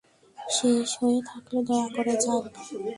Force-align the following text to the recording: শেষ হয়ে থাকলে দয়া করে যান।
শেষ 0.37 0.89
হয়ে 1.01 1.19
থাকলে 1.29 1.59
দয়া 1.67 1.87
করে 1.95 2.13
যান। 2.23 2.43